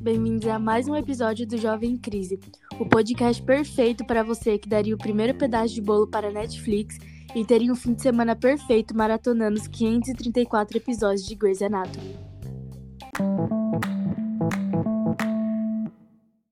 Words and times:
Bem-vindos 0.00 0.48
a 0.48 0.58
mais 0.58 0.88
um 0.88 0.96
episódio 0.96 1.46
do 1.46 1.58
Jovem 1.58 1.92
em 1.92 1.96
Crise, 1.96 2.40
o 2.80 2.86
podcast 2.86 3.42
perfeito 3.42 4.06
para 4.06 4.22
você 4.22 4.58
que 4.58 4.68
daria 4.68 4.94
o 4.94 4.98
primeiro 4.98 5.34
pedaço 5.34 5.74
de 5.74 5.82
bolo 5.82 6.06
para 6.06 6.28
a 6.28 6.32
Netflix 6.32 6.98
e 7.34 7.44
teria 7.44 7.70
um 7.70 7.76
fim 7.76 7.94
de 7.94 8.02
semana 8.02 8.34
perfeito 8.34 8.96
maratonando 8.96 9.58
os 9.60 9.68
534 9.68 10.78
episódios 10.78 11.26
de 11.26 11.34
Grey's 11.34 11.60
Anatomy. 11.60 12.16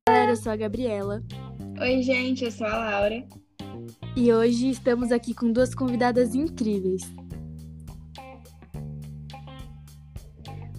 Galera, 0.08 0.32
eu 0.32 0.36
sou 0.36 0.52
a 0.52 0.56
Gabriela. 0.56 1.22
Oi, 1.80 2.02
gente, 2.02 2.44
eu 2.44 2.50
sou 2.50 2.66
a 2.66 2.76
Laura. 2.76 3.26
E 4.14 4.32
hoje 4.32 4.70
estamos 4.70 5.10
aqui 5.10 5.34
com 5.34 5.50
duas 5.50 5.74
convidadas 5.74 6.34
incríveis. 6.34 7.02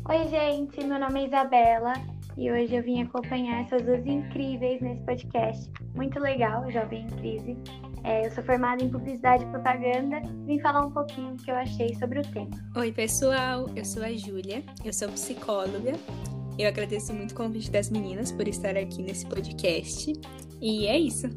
Oi, 0.09 0.25
gente, 0.29 0.81
meu 0.85 0.97
nome 0.97 1.23
é 1.23 1.27
Isabela 1.27 1.91
e 2.37 2.49
hoje 2.49 2.73
eu 2.73 2.81
vim 2.81 3.01
acompanhar 3.01 3.65
essas 3.65 3.81
duas 3.81 4.05
incríveis 4.05 4.79
nesse 4.79 5.03
podcast. 5.03 5.69
Muito 5.95 6.17
legal, 6.17 6.71
Jovem 6.71 7.03
em 7.03 7.07
Crise. 7.07 7.57
É, 8.05 8.25
eu 8.25 8.31
sou 8.31 8.41
formada 8.45 8.81
em 8.81 8.89
Publicidade 8.89 9.43
e 9.43 9.47
Propaganda 9.47 10.21
e 10.23 10.45
vim 10.45 10.59
falar 10.61 10.85
um 10.85 10.91
pouquinho 10.91 11.33
o 11.33 11.35
que 11.35 11.51
eu 11.51 11.55
achei 11.55 11.93
sobre 11.95 12.19
o 12.19 12.21
tema. 12.21 12.51
Oi, 12.77 12.93
pessoal, 12.93 13.67
eu 13.75 13.83
sou 13.83 14.01
a 14.01 14.13
Júlia, 14.13 14.63
eu 14.85 14.93
sou 14.93 15.09
psicóloga. 15.09 15.91
Eu 16.57 16.69
agradeço 16.69 17.13
muito 17.13 17.33
o 17.33 17.35
convite 17.35 17.69
das 17.69 17.89
meninas 17.89 18.31
por 18.31 18.47
estar 18.47 18.77
aqui 18.77 19.03
nesse 19.03 19.25
podcast. 19.25 20.13
E 20.61 20.87
é 20.87 20.97
isso. 20.97 21.27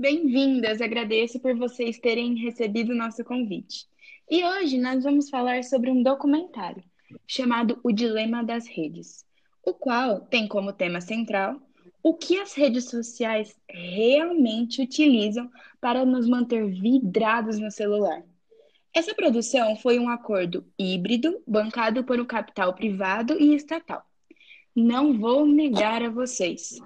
Bem-vindas, 0.00 0.80
agradeço 0.80 1.40
por 1.40 1.56
vocês 1.56 1.98
terem 1.98 2.36
recebido 2.36 2.92
o 2.92 2.96
nosso 2.96 3.24
convite. 3.24 3.84
E 4.30 4.44
hoje 4.44 4.78
nós 4.78 5.02
vamos 5.02 5.28
falar 5.28 5.64
sobre 5.64 5.90
um 5.90 6.04
documentário 6.04 6.84
chamado 7.26 7.80
O 7.82 7.90
Dilema 7.90 8.44
das 8.44 8.68
Redes, 8.68 9.24
o 9.60 9.74
qual 9.74 10.20
tem 10.20 10.46
como 10.46 10.72
tema 10.72 11.00
central 11.00 11.60
o 12.00 12.14
que 12.14 12.38
as 12.38 12.54
redes 12.54 12.88
sociais 12.88 13.56
realmente 13.68 14.80
utilizam 14.80 15.50
para 15.80 16.04
nos 16.04 16.28
manter 16.28 16.64
vidrados 16.70 17.58
no 17.58 17.72
celular. 17.72 18.22
Essa 18.94 19.16
produção 19.16 19.74
foi 19.74 19.98
um 19.98 20.08
acordo 20.08 20.64
híbrido 20.78 21.42
bancado 21.44 22.04
por 22.04 22.20
um 22.20 22.24
capital 22.24 22.72
privado 22.72 23.36
e 23.36 23.52
estatal. 23.52 24.04
Não 24.76 25.18
vou 25.18 25.44
negar 25.44 26.04
a 26.04 26.08
vocês, 26.08 26.78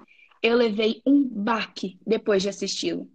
eu 0.43 0.57
levei 0.57 1.01
um 1.05 1.25
baque 1.25 1.97
depois 2.05 2.43
de 2.43 2.49
assisti-lo. 2.49 3.09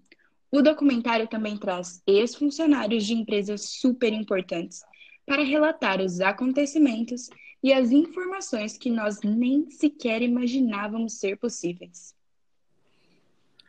O 0.50 0.62
documentário 0.62 1.28
também 1.28 1.58
traz 1.58 2.02
ex-funcionários 2.06 3.04
de 3.04 3.12
empresas 3.12 3.68
super 3.68 4.10
importantes 4.14 4.80
para 5.26 5.44
relatar 5.44 6.00
os 6.00 6.22
acontecimentos 6.22 7.28
e 7.62 7.70
as 7.70 7.90
informações 7.90 8.78
que 8.78 8.90
nós 8.90 9.20
nem 9.20 9.70
sequer 9.70 10.22
imaginávamos 10.22 11.18
ser 11.18 11.36
possíveis. 11.36 12.16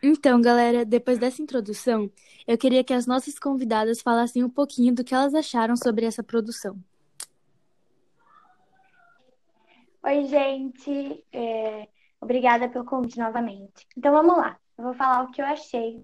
Então, 0.02 0.40
galera, 0.40 0.86
depois 0.86 1.20
dessa 1.20 1.42
introdução, 1.42 2.10
eu 2.48 2.58
queria 2.58 2.82
que 2.82 2.94
as 2.94 3.06
nossas 3.06 3.38
convidadas 3.38 4.00
falassem 4.00 4.42
um 4.42 4.50
pouquinho 4.50 4.96
do 4.96 5.04
que 5.04 5.14
elas 5.14 5.36
acharam 5.36 5.76
sobre 5.76 6.06
essa 6.06 6.24
produção. 6.24 6.80
Oi, 10.02 10.26
gente. 10.28 11.26
É... 11.34 11.90
Obrigada 12.22 12.70
pelo 12.70 12.86
convite 12.86 13.18
novamente. 13.18 13.88
Então, 13.98 14.12
vamos 14.12 14.38
lá. 14.38 14.60
Eu 14.78 14.84
vou 14.84 14.94
falar 14.94 15.24
o 15.24 15.32
que 15.32 15.42
eu 15.42 15.46
achei. 15.46 16.04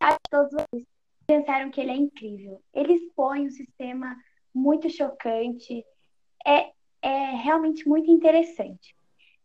Acho 0.00 0.18
que 0.18 0.30
todos 0.30 0.52
vocês 0.52 0.86
pensaram 1.26 1.70
que 1.70 1.80
ele 1.80 1.90
é 1.90 1.96
incrível. 1.96 2.62
Ele 2.72 2.94
expõe 2.94 3.46
um 3.46 3.50
sistema 3.50 4.16
muito 4.54 4.88
chocante, 4.88 5.84
é, 6.46 6.72
é 7.02 7.30
realmente 7.36 7.88
muito 7.88 8.10
interessante. 8.10 8.96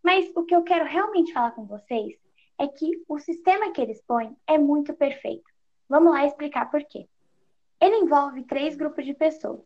Mas 0.03 0.31
o 0.35 0.43
que 0.43 0.55
eu 0.55 0.63
quero 0.63 0.85
realmente 0.85 1.33
falar 1.33 1.51
com 1.51 1.65
vocês 1.65 2.17
é 2.57 2.67
que 2.67 3.03
o 3.07 3.19
sistema 3.19 3.71
que 3.71 3.81
ele 3.81 3.91
expõe 3.91 4.35
é 4.47 4.57
muito 4.57 4.93
perfeito. 4.93 5.43
Vamos 5.89 6.13
lá 6.13 6.25
explicar 6.25 6.69
por 6.71 6.83
quê. 6.85 7.07
Ele 7.79 7.97
envolve 7.97 8.43
três 8.43 8.75
grupos 8.75 9.05
de 9.05 9.13
pessoas: 9.13 9.61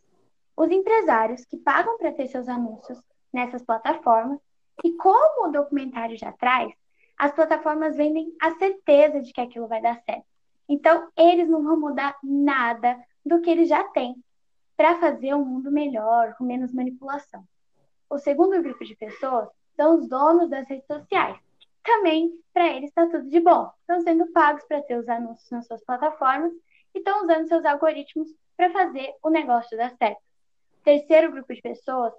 os 0.56 0.72
empresários 0.72 1.46
que 1.46 1.58
pagam 1.58 1.98
para 1.98 2.14
ter 2.14 2.28
seus 2.28 2.48
anúncios 2.48 3.00
nessas 3.36 3.62
plataformas, 3.62 4.40
e 4.84 4.94
como 4.94 5.48
o 5.48 5.52
documentário 5.52 6.18
já 6.18 6.32
traz, 6.32 6.74
as 7.18 7.34
plataformas 7.34 7.96
vendem 7.96 8.34
a 8.42 8.52
certeza 8.52 9.22
de 9.22 9.32
que 9.32 9.42
aquilo 9.42 9.68
vai 9.68 9.82
dar 9.82 10.02
certo. 10.04 10.26
Então, 10.68 11.10
eles 11.16 11.48
não 11.48 11.64
vão 11.64 11.80
mudar 11.80 12.18
nada 12.24 12.98
do 13.26 13.42
que 13.42 13.50
eles 13.50 13.70
já 13.70 13.84
têm 13.90 14.16
para 14.76 15.00
fazer 15.00 15.34
um 15.36 15.46
mundo 15.46 15.72
melhor, 15.72 16.34
com 16.38 16.44
menos 16.44 16.74
manipulação. 16.74 17.44
O 18.10 18.18
segundo 18.18 18.62
grupo 18.62 18.84
de 18.84 18.96
pessoas 18.96 19.50
são 19.76 20.00
os 20.00 20.08
donos 20.08 20.50
das 20.50 20.68
redes 20.68 20.88
sociais. 20.88 21.38
Também, 21.84 22.32
para 22.54 22.68
eles, 22.70 22.90
está 22.90 23.06
tudo 23.08 23.30
de 23.30 23.40
bom. 23.40 23.70
Estão 23.82 24.02
sendo 24.02 24.28
pagos 24.32 24.64
para 24.64 24.82
ter 24.82 24.98
os 24.98 25.08
anúncios 25.08 25.50
nas 25.52 25.68
suas 25.68 25.84
plataformas 25.84 26.52
e 26.94 27.00
estão 27.00 27.24
usando 27.24 27.48
seus 27.48 27.66
algoritmos 27.66 28.30
para 28.58 28.72
fazer 28.72 29.14
o 29.22 29.30
negócio 29.30 29.78
dar 29.78 29.92
certo. 29.98 30.22
O 30.80 30.84
terceiro 30.84 31.32
grupo 31.32 31.54
de 31.54 31.62
pessoas 31.62 32.14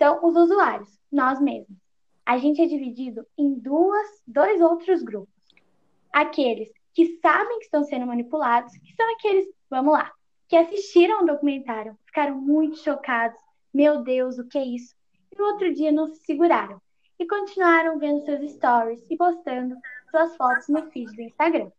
são 0.00 0.18
os 0.24 0.34
usuários, 0.34 0.98
nós 1.12 1.38
mesmos. 1.38 1.76
A 2.24 2.38
gente 2.38 2.62
é 2.62 2.66
dividido 2.66 3.26
em 3.36 3.52
duas, 3.52 4.22
dois 4.26 4.58
outros 4.62 5.02
grupos. 5.02 5.34
Aqueles 6.10 6.72
que 6.94 7.18
sabem 7.20 7.58
que 7.58 7.66
estão 7.66 7.84
sendo 7.84 8.06
manipulados, 8.06 8.72
que 8.78 8.94
são 8.94 9.12
aqueles, 9.12 9.46
vamos 9.68 9.92
lá, 9.92 10.10
que 10.48 10.56
assistiram 10.56 11.22
o 11.22 11.26
documentário, 11.26 11.98
ficaram 12.06 12.40
muito 12.40 12.78
chocados. 12.78 13.38
Meu 13.74 14.02
Deus, 14.02 14.38
o 14.38 14.48
que 14.48 14.56
é 14.56 14.64
isso? 14.64 14.94
E 15.30 15.38
no 15.38 15.44
outro 15.48 15.72
dia 15.74 15.92
não 15.92 16.06
se 16.06 16.24
seguraram 16.24 16.80
e 17.18 17.26
continuaram 17.26 17.98
vendo 17.98 18.24
seus 18.24 18.50
stories 18.52 19.04
e 19.10 19.16
postando 19.18 19.76
suas 20.10 20.34
fotos 20.36 20.68
no 20.68 20.90
feed 20.90 21.14
do 21.14 21.22
Instagram. 21.22 21.70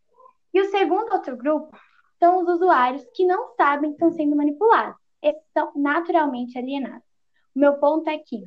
E 0.54 0.62
o 0.62 0.70
segundo 0.70 1.12
outro 1.12 1.36
grupo 1.36 1.76
são 2.20 2.44
os 2.44 2.48
usuários 2.48 3.04
que 3.16 3.26
não 3.26 3.56
sabem 3.56 3.90
que 3.90 3.96
estão 3.96 4.12
sendo 4.12 4.36
manipulados. 4.36 4.96
Esses 5.24 5.44
são 5.54 5.72
naturalmente 5.76 6.58
alienados. 6.58 7.11
Meu 7.56 7.78
ponto 7.78 8.10
é 8.10 8.18
que 8.18 8.44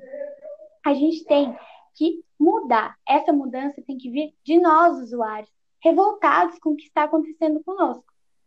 a 0.84 0.94
gente 0.94 1.24
tem 1.24 1.56
que 1.94 2.24
mudar. 2.38 2.96
Essa 3.06 3.32
mudança 3.32 3.82
tem 3.86 3.96
que 3.96 4.10
vir 4.10 4.34
de 4.44 4.58
nós, 4.58 4.98
usuários, 4.98 5.50
revoltados 5.82 6.58
com 6.58 6.70
o 6.70 6.76
que 6.76 6.84
está 6.84 7.04
acontecendo 7.04 7.62
conosco. 7.62 8.04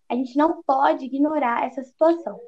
A 0.10 0.16
gente 0.16 0.38
não 0.38 0.62
pode 0.64 1.06
ignorar 1.06 1.66
essa 1.66 1.84
situação. 1.84 2.40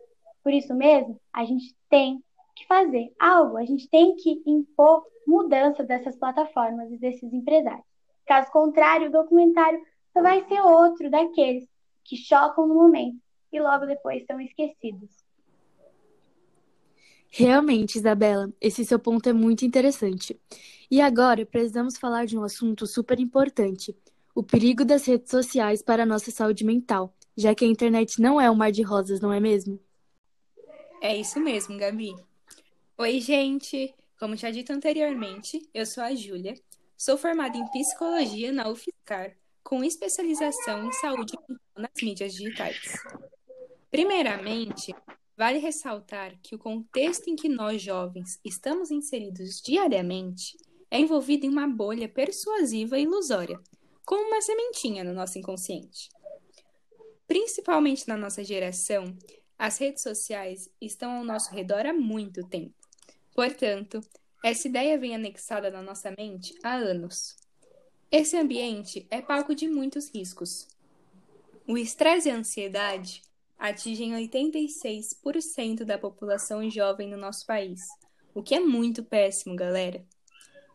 Por 0.43 0.53
isso 0.53 0.73
mesmo, 0.73 1.19
a 1.33 1.43
gente 1.45 1.75
tem 1.89 2.23
que 2.55 2.65
fazer 2.65 3.13
algo, 3.19 3.57
a 3.57 3.65
gente 3.65 3.89
tem 3.89 4.15
que 4.15 4.41
impor 4.45 5.05
mudança 5.27 5.83
dessas 5.83 6.15
plataformas 6.15 6.91
e 6.91 6.97
desses 6.97 7.31
empresários. 7.31 7.85
Caso 8.25 8.51
contrário, 8.51 9.07
o 9.07 9.11
documentário 9.11 9.81
só 10.13 10.21
vai 10.21 10.45
ser 10.47 10.61
outro 10.61 11.09
daqueles 11.09 11.67
que 12.03 12.15
chocam 12.15 12.67
no 12.67 12.75
momento 12.75 13.17
e 13.51 13.59
logo 13.59 13.85
depois 13.85 14.25
são 14.25 14.39
esquecidos. 14.39 15.28
Realmente, 17.29 17.97
Isabela, 17.97 18.51
esse 18.59 18.83
seu 18.83 18.97
ponto 18.97 19.29
é 19.29 19.33
muito 19.33 19.63
interessante. 19.63 20.39
E 20.89 20.99
agora 20.99 21.45
precisamos 21.45 21.97
falar 21.97 22.25
de 22.25 22.37
um 22.37 22.43
assunto 22.43 22.87
super 22.87 23.19
importante: 23.19 23.95
o 24.33 24.41
perigo 24.41 24.83
das 24.83 25.05
redes 25.05 25.29
sociais 25.29 25.81
para 25.81 26.03
a 26.03 26.05
nossa 26.05 26.31
saúde 26.31 26.65
mental, 26.65 27.13
já 27.37 27.53
que 27.53 27.63
a 27.63 27.67
internet 27.67 28.19
não 28.19 28.41
é 28.41 28.49
um 28.49 28.55
mar 28.55 28.71
de 28.71 28.81
rosas, 28.81 29.21
não 29.21 29.31
é 29.31 29.39
mesmo? 29.39 29.79
É 31.01 31.15
isso 31.15 31.39
mesmo, 31.39 31.77
Gabi. 31.77 32.15
Oi, 32.97 33.19
gente! 33.21 33.93
Como 34.19 34.35
já 34.35 34.51
dito 34.51 34.73
anteriormente, 34.73 35.61
eu 35.73 35.85
sou 35.85 36.03
a 36.03 36.13
Júlia, 36.13 36.55
sou 36.97 37.17
formada 37.17 37.57
em 37.57 37.65
psicologia 37.71 38.51
na 38.51 38.67
UFSCar, 38.67 39.37
com 39.63 39.81
especialização 39.81 40.85
em 40.85 40.91
saúde 40.91 41.37
mental 41.47 41.63
nas 41.77 41.91
mídias 42.03 42.33
digitais. 42.33 42.97
Primeiramente, 43.89 44.93
vale 45.39 45.57
ressaltar 45.57 46.37
que 46.43 46.53
o 46.53 46.59
contexto 46.59 47.29
em 47.29 47.35
que 47.37 47.47
nós 47.47 47.81
jovens 47.81 48.37
estamos 48.43 48.91
inseridos 48.91 49.61
diariamente 49.61 50.57
é 50.91 50.99
envolvido 50.99 51.45
em 51.45 51.49
uma 51.49 51.65
bolha 51.65 52.09
persuasiva 52.09 52.99
e 52.99 53.03
ilusória, 53.03 53.57
como 54.05 54.27
uma 54.27 54.41
sementinha 54.41 55.01
no 55.01 55.13
nosso 55.13 55.39
inconsciente. 55.39 56.09
Principalmente 57.25 58.05
na 58.05 58.17
nossa 58.17 58.43
geração, 58.43 59.17
as 59.57 59.77
redes 59.77 60.03
sociais 60.03 60.69
estão 60.81 61.09
ao 61.09 61.23
nosso 61.23 61.51
redor 61.51 61.85
há 61.85 61.93
muito 61.93 62.45
tempo. 62.45 62.75
Portanto, 63.33 64.01
essa 64.43 64.67
ideia 64.67 64.97
vem 64.97 65.15
anexada 65.15 65.71
na 65.71 65.81
nossa 65.81 66.13
mente 66.17 66.53
há 66.61 66.73
anos. 66.75 67.37
Esse 68.11 68.35
ambiente 68.35 69.07
é 69.09 69.21
palco 69.21 69.55
de 69.55 69.69
muitos 69.69 70.09
riscos. 70.13 70.67
O 71.65 71.77
estresse 71.77 72.27
e 72.27 72.31
a 72.31 72.35
ansiedade 72.35 73.21
atingem 73.59 74.13
86% 74.13 75.83
da 75.83 75.97
população 75.97 76.67
jovem 76.69 77.09
no 77.09 77.17
nosso 77.17 77.45
país, 77.45 77.81
o 78.33 78.41
que 78.41 78.55
é 78.55 78.59
muito 78.59 79.03
péssimo, 79.03 79.55
galera. 79.55 80.03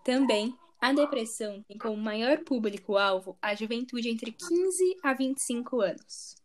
Também 0.05 0.55
a 0.81 0.93
depressão 0.93 1.63
tem 1.67 1.79
como 1.79 1.97
maior 1.97 2.45
público-alvo 2.45 3.37
a 3.41 3.55
juventude 3.55 4.11
entre 4.11 4.31
15 4.31 4.99
a 5.03 5.15
25 5.15 5.81
anos. 5.81 6.37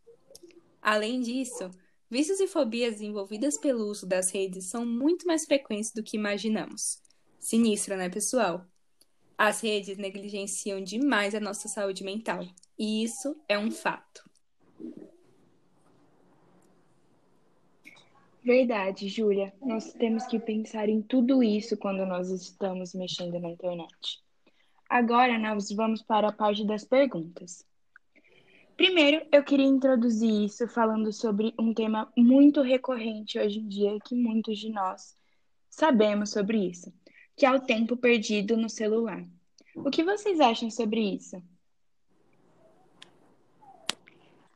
Além 0.80 1.20
disso, 1.20 1.70
Vícios 2.12 2.40
e 2.40 2.48
fobias 2.48 3.00
envolvidas 3.00 3.56
pelo 3.56 3.86
uso 3.86 4.04
das 4.04 4.32
redes 4.32 4.64
são 4.64 4.84
muito 4.84 5.24
mais 5.28 5.44
frequentes 5.44 5.92
do 5.92 6.02
que 6.02 6.16
imaginamos. 6.16 7.00
Sinistro, 7.38 7.96
né, 7.96 8.08
pessoal? 8.08 8.66
As 9.38 9.60
redes 9.60 9.96
negligenciam 9.96 10.82
demais 10.82 11.36
a 11.36 11.40
nossa 11.40 11.68
saúde 11.68 12.02
mental, 12.02 12.44
e 12.76 13.04
isso 13.04 13.40
é 13.48 13.56
um 13.56 13.70
fato. 13.70 14.28
Verdade, 18.42 19.06
Júlia. 19.08 19.52
Nós 19.60 19.92
temos 19.92 20.26
que 20.26 20.38
pensar 20.38 20.88
em 20.88 21.02
tudo 21.02 21.42
isso 21.42 21.76
quando 21.76 22.06
nós 22.06 22.30
estamos 22.30 22.94
mexendo 22.94 23.38
na 23.38 23.50
internet. 23.50 24.22
Agora 24.88 25.38
nós 25.38 25.70
vamos 25.70 26.02
para 26.02 26.28
a 26.28 26.32
parte 26.32 26.64
das 26.64 26.84
perguntas. 26.84 27.64
Primeiro, 28.76 29.26
eu 29.30 29.44
queria 29.44 29.66
introduzir 29.66 30.44
isso 30.46 30.66
falando 30.66 31.12
sobre 31.12 31.54
um 31.58 31.74
tema 31.74 32.10
muito 32.16 32.62
recorrente 32.62 33.38
hoje 33.38 33.60
em 33.60 33.68
dia 33.68 33.98
que 34.00 34.14
muitos 34.14 34.58
de 34.58 34.70
nós 34.70 35.14
sabemos 35.68 36.30
sobre 36.30 36.66
isso, 36.70 36.90
que 37.36 37.44
é 37.44 37.52
o 37.52 37.60
tempo 37.60 37.94
perdido 37.94 38.56
no 38.56 38.70
celular. 38.70 39.22
O 39.74 39.90
que 39.90 40.02
vocês 40.02 40.40
acham 40.40 40.70
sobre 40.70 41.14
isso? 41.14 41.42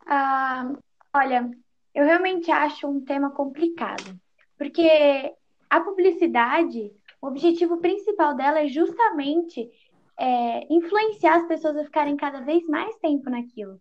Ah, 0.07 0.73
olha, 1.13 1.51
eu 1.95 2.05
realmente 2.05 2.51
acho 2.51 2.89
um 2.89 3.01
tema 3.01 3.31
complicado, 3.31 4.19
porque 4.59 5.33
a 5.71 5.81
publicidade, 5.81 6.93
o 7.21 7.29
objetivo 7.29 7.79
principal 7.79 8.35
dela 8.35 8.61
é 8.61 8.69
justamente 8.69 9.71
é, 10.19 10.67
influenciar 10.73 11.37
as 11.37 11.47
pessoas 11.47 11.77
a 11.77 11.85
ficarem 11.85 12.17
cada 12.17 12.41
vez 12.41 12.67
mais 12.67 12.97
tempo 12.97 13.31
naquilo. 13.31 13.81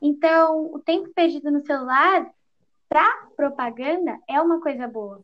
Então, 0.00 0.72
o 0.72 0.78
tempo 0.78 1.10
perdido 1.14 1.50
no 1.50 1.60
celular 1.60 2.30
para 2.88 3.28
propaganda 3.36 4.18
é 4.28 4.40
uma 4.40 4.60
coisa 4.60 4.86
boa. 4.86 5.20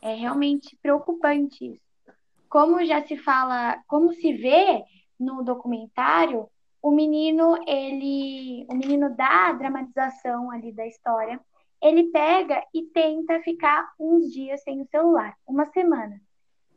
É 0.00 0.14
realmente 0.14 0.76
preocupante 0.82 1.74
isso. 1.74 1.82
Como 2.48 2.84
já 2.84 3.06
se 3.06 3.16
fala, 3.16 3.82
como 3.86 4.12
se 4.12 4.32
vê 4.32 4.82
no 5.18 5.42
documentário, 5.42 6.48
o 6.82 6.90
menino, 6.90 7.56
ele, 7.66 8.66
o 8.68 8.74
menino 8.74 9.14
dá 9.14 9.52
dramatização 9.52 10.50
ali 10.50 10.72
da 10.72 10.86
história, 10.86 11.40
ele 11.82 12.04
pega 12.04 12.64
e 12.72 12.84
tenta 12.84 13.40
ficar 13.40 13.92
uns 13.98 14.32
dias 14.32 14.62
sem 14.62 14.80
o 14.80 14.86
celular, 14.86 15.36
uma 15.46 15.66
semana. 15.66 16.20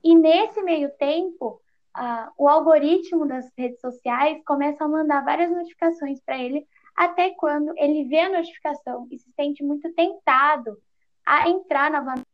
E 0.04 0.16
nesse 0.16 0.62
meio 0.64 0.90
tempo, 0.98 1.62
uh, 1.96 2.32
o 2.38 2.48
algoritmo 2.48 3.28
das 3.28 3.50
redes 3.58 3.80
sociais 3.80 4.42
começa 4.46 4.84
a 4.84 4.88
mandar 4.88 5.24
várias 5.24 5.52
notificações 5.52 6.20
para 6.22 6.42
ele 6.42 6.68
até 6.96 7.32
quando 7.32 7.74
ele 7.78 8.06
vê 8.06 8.22
a 8.22 8.30
notificação 8.30 9.08
e 9.12 9.20
se 9.20 9.32
sente 9.34 9.64
muito 9.64 9.94
tentado 9.94 10.78
a 11.26 11.50
entrar 11.50 11.92
novamente. 11.92 12.26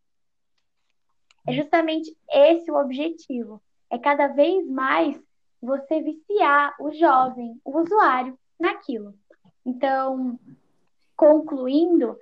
É 1.48 1.54
justamente 1.54 2.16
esse 2.30 2.72
o 2.72 2.80
objetivo. 2.80 3.62
É 3.90 3.98
cada 3.98 4.28
vez 4.28 4.66
mais 4.68 5.20
você 5.62 6.02
viciar 6.02 6.76
o 6.80 6.92
jovem, 6.92 7.60
o 7.66 7.80
usuário, 7.80 8.38
naquilo. 8.60 9.14
Então, 9.66 10.40
concluindo, 11.16 12.18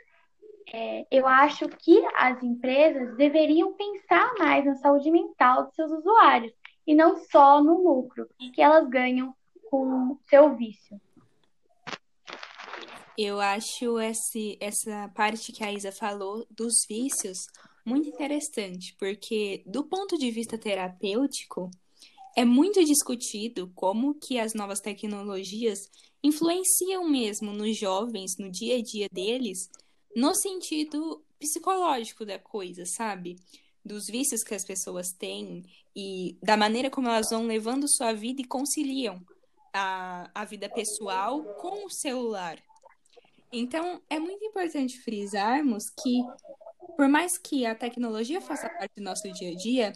é, 0.72 1.08
eu 1.12 1.28
acho 1.28 1.68
que 1.68 2.04
as 2.16 2.42
empresas 2.44 3.16
deveriam 3.18 3.74
pensar 3.74 4.34
mais 4.38 4.66
na 4.66 4.76
saúde 4.76 5.10
mental 5.10 5.66
dos 5.66 5.76
seus 5.76 5.92
usuários 5.92 6.54
e 6.86 6.96
não 6.96 7.18
só 7.26 7.64
no 7.64 7.84
lucro 7.84 8.28
que 8.54 8.62
elas 8.62 8.88
ganham 8.90 9.36
com 9.70 10.18
seu 10.30 10.56
vício. 10.56 11.00
Eu 13.18 13.42
acho 13.42 14.00
esse, 14.00 14.58
essa 14.62 15.10
parte 15.14 15.52
que 15.52 15.64
a 15.64 15.72
Isa 15.74 15.92
falou 15.92 16.46
dos 16.50 16.86
vícios 16.88 17.40
muito 17.86 18.08
interessante, 18.08 18.96
porque 18.98 19.64
do 19.66 19.84
ponto 19.84 20.18
de 20.18 20.32
vista 20.32 20.58
terapêutico, 20.58 21.70
é 22.36 22.46
muito 22.46 22.84
discutido 22.86 23.72
como 23.76 24.14
que 24.14 24.40
as 24.40 24.54
novas 24.54 24.80
tecnologias 24.80 25.80
influenciam 26.24 27.10
mesmo 27.10 27.52
nos 27.52 27.78
jovens, 27.78 28.38
no 28.38 28.50
dia 28.50 28.78
a 28.78 28.82
dia 28.82 29.10
deles, 29.12 29.70
no 30.16 30.34
sentido 30.36 31.24
psicológico 31.40 32.26
da 32.26 32.38
coisa, 32.38 32.84
sabe? 32.86 33.38
Dos 33.84 34.08
vícios 34.08 34.44
que 34.44 34.54
as 34.54 34.66
pessoas 34.66 35.12
têm 35.12 35.64
e 35.96 36.38
da 36.44 36.58
maneira 36.58 36.90
como 36.90 37.08
elas 37.08 37.30
vão 37.30 37.46
levando 37.46 37.88
sua 37.88 38.14
vida 38.14 38.42
e 38.42 38.46
conciliam 38.46 39.22
a, 39.74 40.30
a 40.34 40.46
vida 40.46 40.70
pessoal 40.70 41.44
com 41.56 41.86
o 41.86 41.90
celular. 41.90 42.62
Então, 43.52 44.02
é 44.10 44.20
muito 44.20 44.44
importante 44.46 45.00
frisarmos 45.00 45.84
que, 46.02 46.22
por 46.96 47.08
mais 47.08 47.38
que 47.38 47.66
a 47.66 47.74
tecnologia 47.74 48.42
faça 48.42 48.70
parte 48.70 48.96
do 48.98 49.04
nosso 49.04 49.32
dia 49.32 49.52
a 49.52 49.56
dia, 49.56 49.94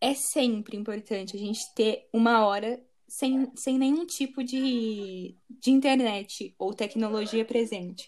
é 0.00 0.14
sempre 0.14 0.76
importante 0.76 1.36
a 1.36 1.38
gente 1.38 1.60
ter 1.74 2.08
uma 2.12 2.46
hora 2.46 2.82
sem, 3.08 3.50
sem 3.56 3.78
nenhum 3.78 4.06
tipo 4.06 4.42
de, 4.42 5.34
de 5.48 5.70
internet 5.70 6.54
ou 6.58 6.74
tecnologia 6.74 7.44
presente. 7.44 8.06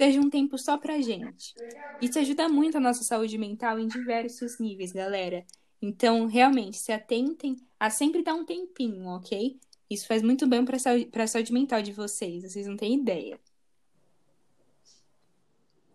Seja 0.00 0.18
um 0.18 0.30
tempo 0.30 0.56
só 0.56 0.78
pra 0.78 0.98
gente. 1.02 1.54
Isso 2.00 2.18
ajuda 2.18 2.48
muito 2.48 2.78
a 2.78 2.80
nossa 2.80 3.04
saúde 3.04 3.36
mental 3.36 3.78
em 3.78 3.86
diversos 3.86 4.58
níveis, 4.58 4.92
galera. 4.92 5.44
Então, 5.82 6.24
realmente, 6.24 6.78
se 6.78 6.90
atentem 6.90 7.54
a 7.78 7.90
sempre 7.90 8.22
dar 8.22 8.32
um 8.32 8.42
tempinho, 8.42 9.06
ok? 9.08 9.60
Isso 9.90 10.08
faz 10.08 10.22
muito 10.22 10.46
bem 10.46 10.64
para 10.64 10.76
a 11.22 11.26
saúde 11.26 11.52
mental 11.52 11.82
de 11.82 11.92
vocês, 11.92 12.44
vocês 12.44 12.66
não 12.66 12.78
têm 12.78 12.94
ideia. 12.94 13.38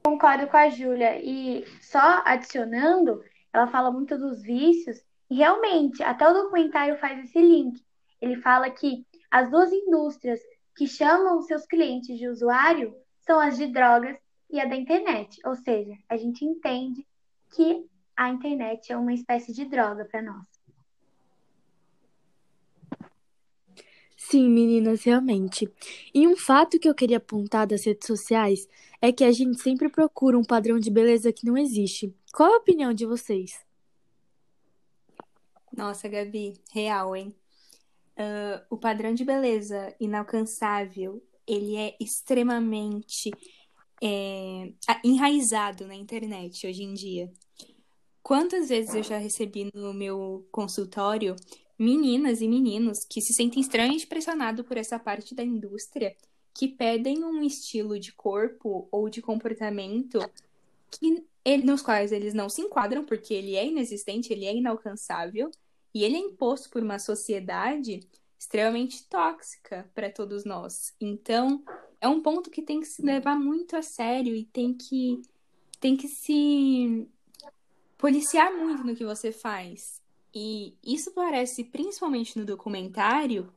Concordo 0.04 0.46
com 0.50 0.58
a 0.58 0.70
Júlia. 0.70 1.20
E 1.20 1.66
só 1.82 2.22
adicionando, 2.26 3.24
ela 3.52 3.66
fala 3.66 3.90
muito 3.90 4.20
dos 4.20 4.40
vícios, 4.44 5.04
e 5.32 5.38
realmente, 5.38 6.04
até 6.04 6.30
o 6.30 6.44
documentário 6.44 7.00
faz 7.00 7.26
esse 7.26 7.42
link. 7.42 7.84
Ele 8.22 8.40
fala 8.40 8.70
que 8.70 9.04
as 9.32 9.50
duas 9.50 9.74
indústrias 9.74 10.40
que 10.78 10.86
chamam 10.86 11.42
seus 11.42 11.66
clientes 11.66 12.20
de 12.20 12.28
usuário 12.28 12.96
são 13.26 13.40
as 13.40 13.58
de 13.58 13.68
drogas 13.68 14.18
e 14.50 14.60
a 14.60 14.66
da 14.66 14.76
internet. 14.76 15.40
Ou 15.46 15.56
seja, 15.56 15.98
a 16.08 16.16
gente 16.16 16.46
entende 16.46 17.06
que 17.54 17.86
a 18.16 18.30
internet 18.30 18.92
é 18.92 18.98
uma 18.98 19.14
espécie 19.14 19.52
de 19.54 19.66
droga 19.66 20.06
para 20.06 20.22
nós. 20.22 20.46
Sim, 24.16 24.50
meninas, 24.50 25.04
realmente. 25.04 25.72
E 26.14 26.28
um 26.28 26.36
fato 26.36 26.80
que 26.80 26.90
eu 26.90 26.96
queria 26.96 27.18
apontar 27.18 27.68
das 27.68 27.86
redes 27.86 28.08
sociais 28.08 28.68
é 29.00 29.12
que 29.12 29.24
a 29.24 29.32
gente 29.32 29.62
sempre 29.62 29.88
procura 29.88 30.38
um 30.38 30.44
padrão 30.44 30.80
de 30.80 30.90
beleza 30.90 31.32
que 31.32 31.46
não 31.46 31.56
existe. 31.56 32.16
Qual 32.34 32.52
a 32.52 32.58
opinião 32.58 32.92
de 32.92 33.06
vocês? 33.06 33.64
Nossa, 35.72 36.08
Gabi, 36.08 36.54
real, 36.74 37.16
hein? 37.16 37.36
Uh, 38.18 38.66
o 38.70 38.78
padrão 38.78 39.14
de 39.14 39.26
beleza 39.26 39.94
inalcançável, 40.00 41.22
ele 41.48 41.76
é 41.76 41.96
extremamente 42.00 43.32
é, 44.02 44.72
enraizado 45.04 45.88
na 45.88 45.96
internet 45.96 46.68
hoje 46.68 46.84
em 46.84 46.94
dia. 46.94 47.32
Quantas 48.22 48.70
vezes 48.70 48.96
eu 48.96 49.04
já 49.04 49.18
recebi 49.18 49.70
no 49.74 49.94
meu 49.94 50.48
consultório 50.52 51.36
meninas 51.78 52.42
e 52.42 52.48
meninos 52.48 53.06
que 53.06 53.22
se 53.22 53.34
sentem 53.34 53.62
extremamente 53.62 54.08
pressionados 54.08 54.66
por 54.66 54.78
essa 54.78 54.98
parte 54.98 55.36
da 55.36 55.44
indústria, 55.44 56.16
que 56.54 56.68
pedem 56.68 57.24
um 57.24 57.44
estilo 57.44 58.00
de 58.00 58.14
corpo 58.14 58.88
ou 58.92 59.10
de 59.10 59.22
comportamento 59.22 60.20
que, 60.90 61.24
nos 61.64 61.82
quais 61.82 62.12
eles 62.12 62.34
não 62.34 62.50
se 62.50 62.62
enquadram, 62.62 63.04
porque 63.04 63.34
ele 63.34 63.56
é 63.56 63.68
inexistente, 63.68 64.32
ele 64.32 64.46
é 64.46 64.56
inalcançável, 64.56 65.52
e 65.94 66.04
ele 66.04 66.16
é 66.16 66.20
imposto 66.20 66.70
por 66.70 66.82
uma 66.82 66.98
sociedade 66.98 68.00
extremamente 68.38 69.08
tóxica 69.08 69.90
para 69.94 70.10
todos 70.10 70.46
nós. 70.46 70.94
Então, 71.00 71.64
é 72.00 72.08
um 72.08 72.22
ponto 72.22 72.50
que 72.50 72.62
tem 72.62 72.80
que 72.80 72.88
se 72.88 73.02
levar 73.02 73.36
muito 73.36 73.76
a 73.76 73.82
sério 73.82 74.36
e 74.36 74.46
tem 74.46 74.74
que, 74.74 75.22
tem 75.80 75.96
que 75.96 76.08
se 76.08 77.08
policiar 77.98 78.54
muito 78.54 78.84
no 78.84 78.96
que 78.96 79.06
você 79.06 79.32
faz. 79.32 80.02
E 80.34 80.76
isso 80.84 81.12
parece, 81.14 81.64
principalmente 81.64 82.38
no 82.38 82.46
documentário, 82.46 83.52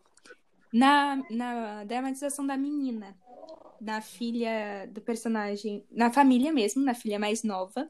na, 0.73 1.23
na 1.29 1.85
dramatização 1.85 2.47
da 2.47 2.57
menina, 2.57 3.17
na 3.81 4.01
filha 4.01 4.89
do 4.91 5.01
personagem, 5.01 5.85
na 5.91 6.11
família 6.13 6.53
mesmo, 6.53 6.85
na 6.85 6.95
filha 6.95 7.19
mais 7.19 7.43
nova, 7.43 7.89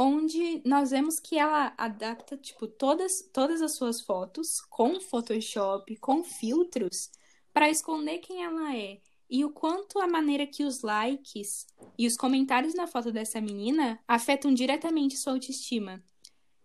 onde 0.00 0.62
nós 0.64 0.92
vemos 0.92 1.20
que 1.20 1.38
ela 1.38 1.74
adapta, 1.76 2.34
tipo, 2.34 2.66
todas, 2.66 3.20
todas 3.34 3.60
as 3.60 3.74
suas 3.74 4.00
fotos 4.00 4.62
com 4.62 4.98
Photoshop, 4.98 5.94
com 5.96 6.24
filtros, 6.24 7.10
para 7.52 7.68
esconder 7.68 8.18
quem 8.18 8.42
ela 8.42 8.74
é. 8.74 8.98
E 9.28 9.44
o 9.44 9.50
quanto 9.50 9.98
a 9.98 10.08
maneira 10.08 10.46
que 10.46 10.64
os 10.64 10.80
likes 10.80 11.66
e 11.98 12.06
os 12.06 12.16
comentários 12.16 12.74
na 12.74 12.86
foto 12.86 13.12
dessa 13.12 13.42
menina 13.42 14.00
afetam 14.08 14.54
diretamente 14.54 15.18
sua 15.18 15.34
autoestima. 15.34 16.02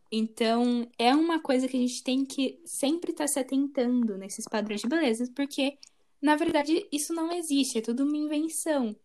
Então, 0.10 0.90
é 0.98 1.14
uma 1.14 1.42
coisa 1.42 1.68
que 1.68 1.76
a 1.76 1.80
gente 1.80 2.02
tem 2.04 2.26
que 2.26 2.62
sempre 2.66 3.12
estar 3.12 3.26
tá 3.26 3.28
se 3.28 3.40
atentando 3.40 4.18
nesses 4.18 4.46
padrões 4.48 4.80
de 4.80 4.88
beleza, 4.88 5.30
porque, 5.36 5.78
na 6.22 6.38
verdade, 6.38 6.88
isso 6.90 7.14
não 7.14 7.34
existe, 7.34 7.80
é 7.80 7.82
tudo 7.82 8.06
uma 8.06 8.16
invenção. 8.16 8.96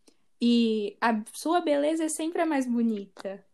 E 0.41 0.97
a 1.01 1.21
sua 1.35 1.61
beleza 1.61 2.05
é 2.05 2.09
sempre 2.09 2.41
a 2.41 2.47
mais 2.47 2.65
bonita. 2.65 3.45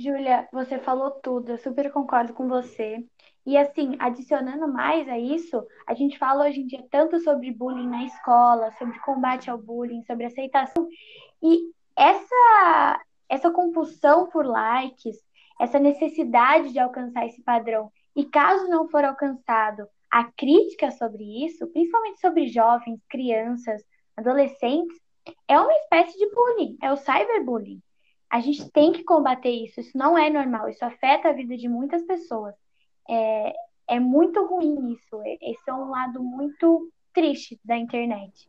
Júlia, 0.00 0.48
você 0.50 0.78
falou 0.78 1.10
tudo, 1.10 1.50
eu 1.50 1.58
super 1.58 1.92
concordo 1.92 2.32
com 2.32 2.48
você. 2.48 3.04
E 3.44 3.54
assim, 3.58 3.96
adicionando 3.98 4.66
mais 4.66 5.06
a 5.06 5.18
isso, 5.18 5.62
a 5.86 5.92
gente 5.92 6.16
fala 6.16 6.46
hoje 6.46 6.60
em 6.60 6.66
dia 6.66 6.82
tanto 6.90 7.20
sobre 7.20 7.52
bullying 7.52 7.86
na 7.86 8.04
escola, 8.04 8.72
sobre 8.78 8.98
combate 9.00 9.50
ao 9.50 9.58
bullying, 9.58 10.02
sobre 10.04 10.24
aceitação. 10.24 10.88
E 11.42 11.70
essa, 11.94 13.00
essa 13.28 13.50
compulsão 13.50 14.26
por 14.30 14.46
likes, 14.46 15.18
essa 15.60 15.78
necessidade 15.78 16.72
de 16.72 16.78
alcançar 16.78 17.26
esse 17.26 17.42
padrão, 17.42 17.92
e 18.16 18.24
caso 18.24 18.68
não 18.68 18.88
for 18.88 19.04
alcançado, 19.04 19.86
a 20.10 20.24
crítica 20.24 20.90
sobre 20.92 21.44
isso, 21.44 21.66
principalmente 21.66 22.20
sobre 22.20 22.48
jovens, 22.48 23.04
crianças, 23.06 23.82
adolescentes, 24.16 24.98
é 25.46 25.60
uma 25.60 25.74
espécie 25.74 26.16
de 26.18 26.26
bullying, 26.34 26.78
é 26.82 26.90
o 26.90 26.96
cyberbullying. 26.96 27.82
A 28.30 28.40
gente 28.40 28.70
tem 28.70 28.92
que 28.92 29.02
combater 29.02 29.50
isso, 29.50 29.80
isso 29.80 29.98
não 29.98 30.16
é 30.16 30.30
normal, 30.30 30.68
isso 30.68 30.84
afeta 30.84 31.28
a 31.28 31.32
vida 31.32 31.56
de 31.56 31.68
muitas 31.68 32.02
pessoas 32.04 32.54
é, 33.10 33.52
é 33.88 34.00
muito 34.00 34.46
ruim 34.46 34.92
isso. 34.92 35.20
Esse 35.40 35.68
é 35.68 35.74
um 35.74 35.90
lado 35.90 36.22
muito 36.22 36.92
triste 37.12 37.60
da 37.64 37.76
internet. 37.76 38.48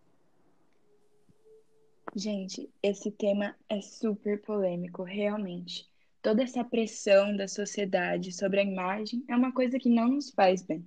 Gente, 2.14 2.70
esse 2.84 3.10
tema 3.10 3.56
é 3.68 3.82
super 3.82 4.42
polêmico, 4.42 5.04
realmente. 5.04 5.90
Toda 6.22 6.44
essa 6.44 6.64
pressão 6.64 7.36
da 7.36 7.48
sociedade 7.48 8.32
sobre 8.32 8.60
a 8.60 8.64
imagem 8.64 9.24
é 9.28 9.36
uma 9.36 9.52
coisa 9.52 9.80
que 9.80 9.90
não 9.90 10.10
nos 10.10 10.30
faz 10.30 10.62
bem. 10.62 10.86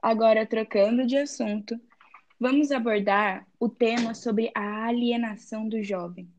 Agora, 0.00 0.46
trocando 0.46 1.04
de 1.04 1.18
assunto, 1.18 1.78
vamos 2.40 2.70
abordar 2.70 3.46
o 3.60 3.68
tema 3.68 4.14
sobre 4.14 4.50
a 4.54 4.86
alienação 4.86 5.68
do 5.68 5.82
jovem. 5.82 6.32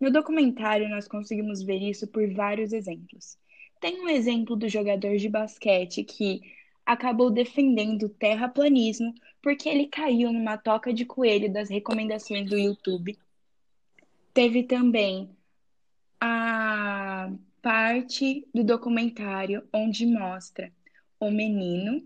No 0.00 0.10
documentário, 0.10 0.88
nós 0.88 1.08
conseguimos 1.08 1.62
ver 1.62 1.82
isso 1.82 2.06
por 2.06 2.28
vários 2.32 2.72
exemplos. 2.72 3.36
Tem 3.80 4.00
um 4.00 4.08
exemplo 4.08 4.56
do 4.56 4.68
jogador 4.68 5.16
de 5.16 5.28
basquete 5.28 6.04
que 6.04 6.40
acabou 6.84 7.30
defendendo 7.30 8.04
o 8.04 8.08
terraplanismo 8.08 9.14
porque 9.42 9.68
ele 9.68 9.86
caiu 9.86 10.32
numa 10.32 10.56
toca 10.56 10.92
de 10.92 11.04
coelho 11.04 11.52
das 11.52 11.68
recomendações 11.68 12.48
do 12.48 12.56
YouTube. 12.56 13.18
Teve 14.32 14.62
também 14.62 15.30
a 16.20 17.30
parte 17.60 18.46
do 18.54 18.64
documentário 18.64 19.66
onde 19.72 20.06
mostra 20.06 20.72
o 21.20 21.30
menino 21.30 22.02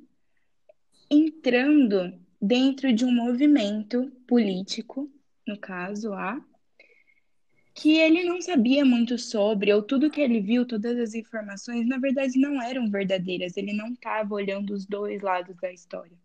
entrando 1.10 2.18
dentro 2.40 2.92
de 2.92 3.04
um 3.04 3.12
movimento 3.12 4.10
político, 4.26 5.10
no 5.46 5.58
caso 5.58 6.10
lá, 6.10 6.42
que 7.74 7.98
ele 7.98 8.24
não 8.24 8.40
sabia 8.40 8.84
muito 8.84 9.18
sobre, 9.18 9.72
ou 9.72 9.82
tudo 9.82 10.10
que 10.10 10.20
ele 10.20 10.40
viu, 10.40 10.66
todas 10.66 10.98
as 10.98 11.14
informações, 11.14 11.86
na 11.86 11.98
verdade 11.98 12.38
não 12.38 12.60
eram 12.60 12.90
verdadeiras, 12.90 13.56
ele 13.56 13.72
não 13.72 13.88
estava 13.88 14.34
olhando 14.34 14.74
os 14.74 14.84
dois 14.84 15.22
lados 15.22 15.56
da 15.56 15.72
história. 15.72 16.16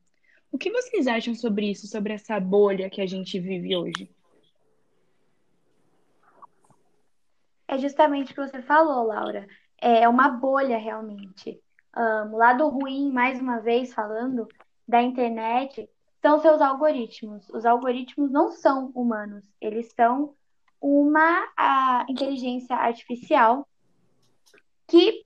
O 0.51 0.57
que 0.57 0.71
vocês 0.71 1.07
acham 1.07 1.33
sobre 1.35 1.71
isso, 1.71 1.87
sobre 1.87 2.13
essa 2.13 2.39
bolha 2.39 2.89
que 2.89 3.01
a 3.01 3.05
gente 3.05 3.39
vive 3.39 3.75
hoje? 3.75 4.09
É 7.67 7.77
justamente 7.77 8.31
o 8.31 8.35
que 8.35 8.47
você 8.47 8.61
falou, 8.61 9.07
Laura. 9.07 9.47
É 9.79 10.07
uma 10.07 10.29
bolha 10.29 10.77
realmente. 10.77 11.61
Um, 11.95 12.33
o 12.33 12.37
lado 12.37 12.67
ruim, 12.69 13.11
mais 13.11 13.39
uma 13.39 13.59
vez 13.59 13.93
falando, 13.93 14.47
da 14.87 15.01
internet 15.01 15.89
são 16.21 16.39
seus 16.39 16.61
algoritmos. 16.61 17.49
Os 17.49 17.65
algoritmos 17.65 18.31
não 18.31 18.51
são 18.51 18.91
humanos, 18.95 19.45
eles 19.59 19.91
são 19.93 20.33
uma 20.81 21.51
a, 21.57 22.05
inteligência 22.09 22.75
artificial 22.75 23.67
que 24.87 25.25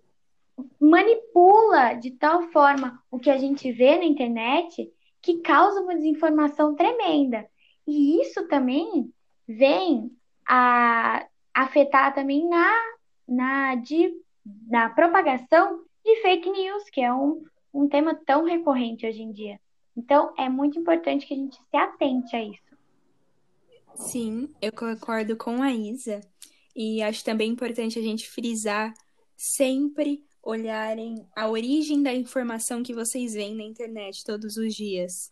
manipula 0.80 1.94
de 1.94 2.12
tal 2.12 2.44
forma 2.52 3.02
o 3.10 3.20
que 3.20 3.30
a 3.30 3.38
gente 3.38 3.72
vê 3.72 3.98
na 3.98 4.06
internet 4.06 4.92
que 5.22 5.40
causa 5.42 5.82
uma 5.82 5.96
desinformação 5.96 6.76
tremenda. 6.76 7.48
E 7.88 8.22
isso 8.22 8.48
também 8.48 9.12
vem 9.48 10.12
a 10.48 11.26
afetar 11.54 12.14
também 12.14 12.48
na, 12.48 12.74
na, 13.28 13.76
de, 13.76 14.14
na 14.68 14.90
propagação 14.90 15.84
de 16.04 16.16
fake 16.22 16.50
news, 16.50 16.90
que 16.90 17.02
é 17.02 17.14
um, 17.14 17.44
um 17.74 17.88
tema 17.88 18.16
tão 18.26 18.44
recorrente 18.44 19.06
hoje 19.06 19.22
em 19.22 19.32
dia. 19.32 19.60
Então, 19.96 20.34
é 20.38 20.50
muito 20.50 20.80
importante 20.80 21.28
que 21.28 21.34
a 21.34 21.38
gente 21.38 21.58
se 21.58 21.78
atente 21.78 22.36
a 22.36 22.44
isso. 22.44 22.71
Sim, 23.96 24.54
eu 24.62 24.72
concordo 24.72 25.36
com 25.38 25.62
a 25.62 25.74
Isa. 25.74 26.22
E 26.76 27.02
acho 27.02 27.24
também 27.24 27.52
importante 27.52 28.00
a 28.00 28.02
gente 28.02 28.30
frisar 28.30 28.94
sempre 29.36 30.26
olharem 30.44 31.28
a 31.36 31.48
origem 31.50 32.02
da 32.02 32.14
informação 32.14 32.82
que 32.82 32.94
vocês 32.94 33.34
veem 33.34 33.56
na 33.56 33.64
internet 33.64 34.24
todos 34.24 34.58
os 34.58 34.74
dias. 34.74 35.32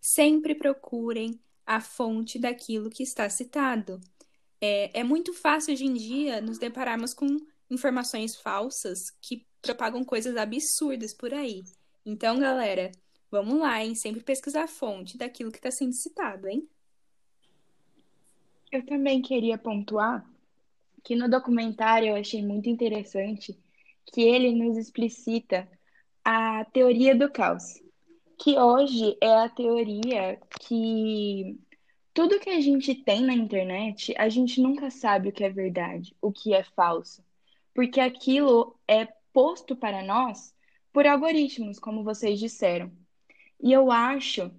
Sempre 0.00 0.54
procurem 0.54 1.40
a 1.66 1.80
fonte 1.80 2.38
daquilo 2.38 2.90
que 2.90 3.02
está 3.02 3.28
citado. 3.28 4.00
É, 4.60 5.00
é 5.00 5.04
muito 5.04 5.32
fácil 5.32 5.72
hoje 5.72 5.84
em 5.84 5.94
dia 5.94 6.40
nos 6.40 6.58
depararmos 6.58 7.14
com 7.14 7.26
informações 7.70 8.36
falsas 8.36 9.10
que 9.20 9.46
propagam 9.60 10.04
coisas 10.04 10.36
absurdas 10.36 11.14
por 11.14 11.32
aí. 11.32 11.64
Então, 12.04 12.38
galera, 12.38 12.92
vamos 13.30 13.58
lá, 13.58 13.82
hein? 13.82 13.94
Sempre 13.94 14.22
pesquisar 14.22 14.64
a 14.64 14.68
fonte 14.68 15.16
daquilo 15.16 15.50
que 15.50 15.58
está 15.58 15.70
sendo 15.70 15.94
citado, 15.94 16.46
hein? 16.46 16.68
Eu 18.74 18.84
também 18.84 19.22
queria 19.22 19.56
pontuar 19.56 20.28
que 21.04 21.14
no 21.14 21.30
documentário 21.30 22.08
eu 22.08 22.16
achei 22.16 22.42
muito 22.44 22.68
interessante 22.68 23.56
que 24.04 24.20
ele 24.20 24.50
nos 24.50 24.76
explicita 24.76 25.68
a 26.24 26.64
teoria 26.72 27.14
do 27.14 27.30
caos, 27.30 27.80
que 28.36 28.58
hoje 28.58 29.16
é 29.20 29.32
a 29.32 29.48
teoria 29.48 30.40
que 30.60 31.56
tudo 32.12 32.40
que 32.40 32.50
a 32.50 32.60
gente 32.60 32.96
tem 32.96 33.22
na 33.22 33.32
internet, 33.32 34.12
a 34.18 34.28
gente 34.28 34.60
nunca 34.60 34.90
sabe 34.90 35.28
o 35.28 35.32
que 35.32 35.44
é 35.44 35.50
verdade, 35.50 36.12
o 36.20 36.32
que 36.32 36.52
é 36.52 36.64
falso, 36.64 37.24
porque 37.72 38.00
aquilo 38.00 38.76
é 38.88 39.06
posto 39.32 39.76
para 39.76 40.02
nós 40.02 40.52
por 40.92 41.06
algoritmos, 41.06 41.78
como 41.78 42.02
vocês 42.02 42.40
disseram. 42.40 42.90
E 43.62 43.72
eu 43.72 43.92
acho 43.92 44.50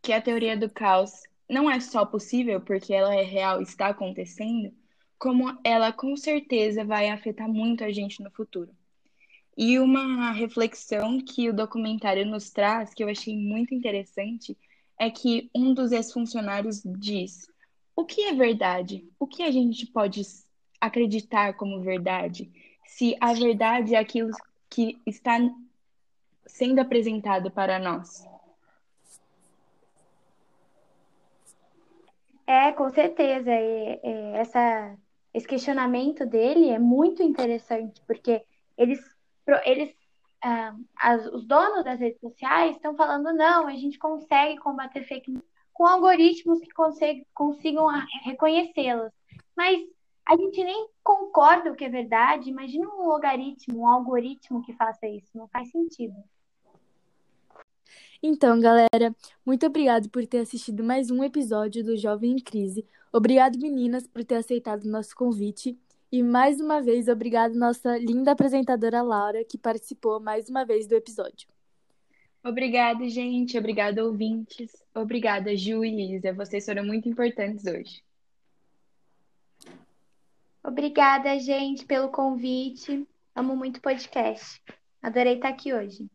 que 0.00 0.14
a 0.14 0.22
teoria 0.22 0.56
do 0.56 0.70
caos 0.70 1.22
não 1.48 1.70
é 1.70 1.80
só 1.80 2.04
possível 2.04 2.60
porque 2.60 2.92
ela 2.92 3.14
é 3.14 3.22
real, 3.22 3.60
está 3.62 3.88
acontecendo, 3.88 4.72
como 5.18 5.56
ela 5.64 5.92
com 5.92 6.16
certeza 6.16 6.84
vai 6.84 7.08
afetar 7.08 7.48
muito 7.48 7.84
a 7.84 7.92
gente 7.92 8.22
no 8.22 8.30
futuro. 8.30 8.70
E 9.56 9.78
uma 9.78 10.32
reflexão 10.32 11.18
que 11.20 11.48
o 11.48 11.54
documentário 11.54 12.26
nos 12.26 12.50
traz, 12.50 12.92
que 12.92 13.02
eu 13.02 13.08
achei 13.08 13.36
muito 13.36 13.74
interessante, 13.74 14.56
é 14.98 15.10
que 15.10 15.50
um 15.54 15.72
dos 15.72 15.92
ex-funcionários 15.92 16.82
diz: 16.84 17.46
o 17.94 18.04
que 18.04 18.24
é 18.24 18.34
verdade? 18.34 19.08
O 19.18 19.26
que 19.26 19.42
a 19.42 19.50
gente 19.50 19.86
pode 19.86 20.20
acreditar 20.78 21.54
como 21.54 21.80
verdade? 21.80 22.50
Se 22.84 23.16
a 23.18 23.32
verdade 23.32 23.94
é 23.94 23.98
aquilo 23.98 24.30
que 24.68 24.98
está 25.06 25.38
sendo 26.46 26.78
apresentado 26.80 27.50
para 27.50 27.78
nós. 27.78 28.26
É, 32.46 32.72
com 32.72 32.88
certeza. 32.90 33.50
E, 33.50 34.00
e 34.02 34.36
essa, 34.36 34.96
esse 35.34 35.46
questionamento 35.46 36.24
dele 36.24 36.70
é 36.70 36.78
muito 36.78 37.22
interessante, 37.22 38.00
porque 38.06 38.44
eles, 38.76 39.00
eles 39.64 39.94
ah, 40.42 40.76
as, 40.96 41.26
os 41.26 41.44
donos 41.46 41.84
das 41.84 41.98
redes 41.98 42.20
sociais 42.20 42.76
estão 42.76 42.94
falando, 42.94 43.32
não, 43.32 43.66
a 43.66 43.72
gente 43.72 43.98
consegue 43.98 44.58
combater 44.58 45.02
fake 45.02 45.30
news 45.30 45.44
com 45.72 45.86
algoritmos 45.86 46.58
que 46.60 46.70
consegue, 46.70 47.26
consigam 47.34 47.86
reconhecê-las. 48.24 49.12
Mas 49.54 49.78
a 50.24 50.34
gente 50.34 50.64
nem 50.64 50.88
concorda 51.04 51.70
o 51.70 51.76
que 51.76 51.84
é 51.84 51.88
verdade. 51.88 52.48
Imagina 52.48 52.88
um 52.88 53.06
logaritmo, 53.06 53.80
um 53.80 53.86
algoritmo 53.86 54.62
que 54.62 54.72
faça 54.72 55.06
isso. 55.06 55.36
Não 55.36 55.46
faz 55.48 55.70
sentido. 55.70 56.14
Então, 58.22 58.58
galera, 58.60 59.14
muito 59.44 59.66
obrigado 59.66 60.08
por 60.08 60.26
ter 60.26 60.38
assistido 60.38 60.82
mais 60.82 61.10
um 61.10 61.22
episódio 61.22 61.84
do 61.84 61.96
Jovem 61.96 62.32
em 62.32 62.38
Crise. 62.38 62.86
Obrigado, 63.12 63.58
meninas, 63.58 64.06
por 64.06 64.24
ter 64.24 64.36
aceitado 64.36 64.84
o 64.84 64.90
nosso 64.90 65.14
convite. 65.14 65.78
E 66.10 66.22
mais 66.22 66.60
uma 66.60 66.80
vez, 66.80 67.08
obrigado 67.08 67.54
nossa 67.54 67.98
linda 67.98 68.32
apresentadora 68.32 69.02
Laura, 69.02 69.44
que 69.44 69.58
participou 69.58 70.20
mais 70.20 70.48
uma 70.48 70.64
vez 70.64 70.86
do 70.86 70.94
episódio. 70.94 71.48
Obrigada, 72.44 73.08
gente. 73.08 73.58
Obrigada, 73.58 74.04
ouvintes. 74.04 74.70
Obrigada, 74.94 75.56
Ju 75.56 75.84
e 75.84 75.90
Lisa. 75.90 76.32
Vocês 76.32 76.64
foram 76.64 76.84
muito 76.84 77.08
importantes 77.08 77.66
hoje. 77.66 78.02
Obrigada, 80.62 81.38
gente, 81.38 81.84
pelo 81.84 82.08
convite. 82.08 83.06
Amo 83.34 83.56
muito 83.56 83.78
o 83.78 83.82
podcast. 83.82 84.62
Adorei 85.02 85.34
estar 85.34 85.48
aqui 85.48 85.74
hoje. 85.74 86.08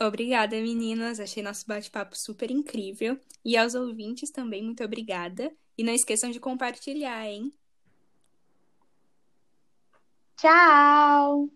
Obrigada, 0.00 0.56
meninas. 0.56 1.20
Achei 1.20 1.42
nosso 1.42 1.66
bate-papo 1.66 2.16
super 2.16 2.50
incrível. 2.50 3.18
E 3.44 3.56
aos 3.56 3.74
ouvintes 3.74 4.30
também, 4.30 4.62
muito 4.62 4.82
obrigada. 4.82 5.52
E 5.76 5.82
não 5.84 5.92
esqueçam 5.92 6.30
de 6.30 6.40
compartilhar, 6.40 7.26
hein? 7.26 7.52
Tchau! 10.36 11.50